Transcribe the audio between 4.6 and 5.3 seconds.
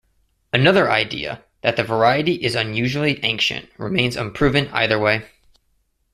either way.